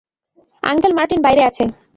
[0.63, 1.63] Uncle Martin বাইরে আছে।